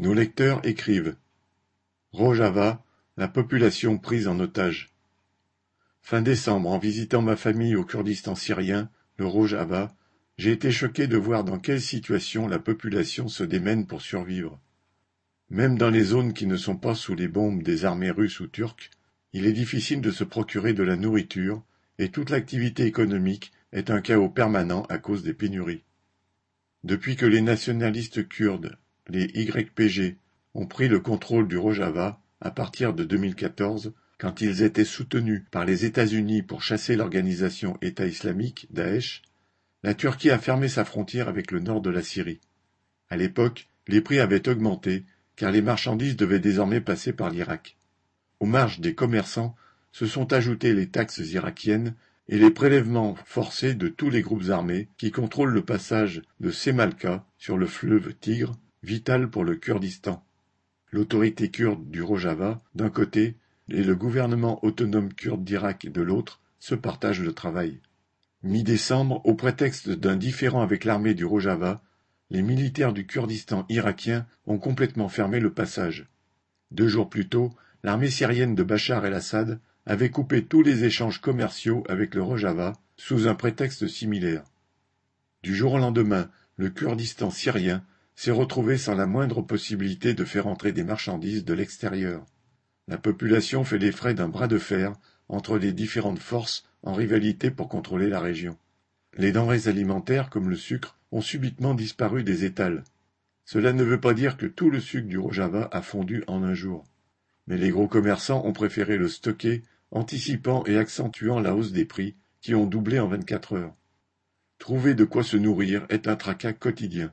[0.00, 1.16] Nos lecteurs écrivent
[2.12, 2.84] Rojava,
[3.16, 4.90] la population prise en otage.
[6.02, 9.92] Fin décembre, en visitant ma famille au Kurdistan syrien, le Rojava,
[10.36, 14.60] j'ai été choqué de voir dans quelle situation la population se démène pour survivre.
[15.50, 18.46] Même dans les zones qui ne sont pas sous les bombes des armées russes ou
[18.46, 18.90] turques,
[19.32, 21.64] il est difficile de se procurer de la nourriture
[21.98, 25.82] et toute l'activité économique est un chaos permanent à cause des pénuries.
[26.84, 28.78] Depuis que les nationalistes kurdes,
[29.08, 30.16] les YPG,
[30.54, 35.64] ont pris le contrôle du Rojava à partir de 2014, quand ils étaient soutenus par
[35.64, 39.22] les États-Unis pour chasser l'organisation État islamique, Daesh,
[39.82, 42.40] la Turquie a fermé sa frontière avec le nord de la Syrie.
[43.08, 45.04] À l'époque, les prix avaient augmenté
[45.36, 47.76] car les marchandises devaient désormais passer par l'Irak.
[48.40, 49.54] Aux marges des commerçants
[49.92, 51.94] se sont ajoutées les taxes irakiennes
[52.28, 57.24] et les prélèvements forcés de tous les groupes armés qui contrôlent le passage de Semalka
[57.38, 60.24] sur le fleuve Tigre, vital pour le Kurdistan.
[60.90, 63.36] L'autorité kurde du Rojava, d'un côté,
[63.68, 67.78] et le gouvernement autonome kurde d'Irak de l'autre, se partagent le travail.
[68.42, 71.82] Mi-décembre, au prétexte d'un différend avec l'armée du Rojava,
[72.30, 76.06] les militaires du Kurdistan irakien ont complètement fermé le passage.
[76.70, 81.84] Deux jours plus tôt, l'armée syrienne de Bachar el-Assad avait coupé tous les échanges commerciaux
[81.88, 84.44] avec le Rojava sous un prétexte similaire.
[85.42, 87.82] Du jour au lendemain, le Kurdistan syrien
[88.18, 92.26] s'est retrouvé sans la moindre possibilité de faire entrer des marchandises de l'extérieur.
[92.88, 94.92] La population fait les frais d'un bras de fer
[95.28, 98.58] entre les différentes forces en rivalité pour contrôler la région.
[99.16, 102.82] Les denrées alimentaires, comme le sucre, ont subitement disparu des étals.
[103.44, 106.54] Cela ne veut pas dire que tout le sucre du Rojava a fondu en un
[106.54, 106.84] jour.
[107.46, 112.16] Mais les gros commerçants ont préféré le stocker anticipant et accentuant la hausse des prix,
[112.40, 113.76] qui ont doublé en vingt-quatre heures.
[114.58, 117.12] Trouver de quoi se nourrir est un tracas quotidien.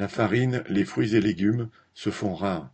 [0.00, 2.72] La farine, les fruits et légumes se font rares.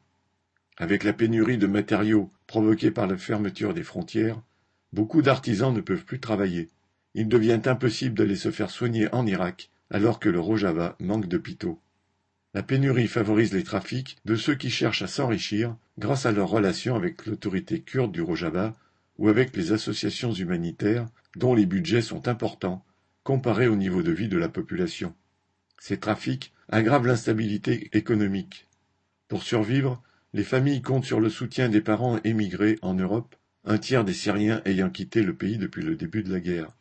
[0.76, 4.40] Avec la pénurie de matériaux provoquée par la fermeture des frontières,
[4.92, 6.68] beaucoup d'artisans ne peuvent plus travailler.
[7.14, 11.80] Il devient impossible d'aller se faire soigner en Irak alors que le Rojava manque d'hôpitaux.
[12.54, 16.94] La pénurie favorise les trafics de ceux qui cherchent à s'enrichir grâce à leurs relations
[16.94, 18.76] avec l'autorité kurde du Rojava
[19.18, 22.84] ou avec les associations humanitaires dont les budgets sont importants
[23.24, 25.12] comparés au niveau de vie de la population.
[25.80, 28.66] Ces trafics aggravent l'instabilité économique.
[29.28, 34.04] Pour survivre, les familles comptent sur le soutien des parents émigrés en Europe, un tiers
[34.04, 36.72] des Syriens ayant quitté le pays depuis le début de la guerre.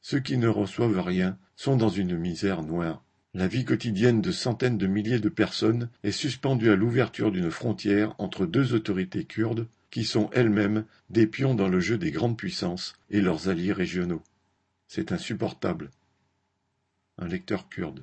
[0.00, 3.04] Ceux qui ne reçoivent rien sont dans une misère noire.
[3.34, 8.14] La vie quotidienne de centaines de milliers de personnes est suspendue à l'ouverture d'une frontière
[8.18, 12.94] entre deux autorités kurdes qui sont elles-mêmes des pions dans le jeu des grandes puissances
[13.10, 14.22] et leurs alliés régionaux.
[14.88, 15.90] C'est insupportable.
[17.18, 18.00] Un lecteur kurde.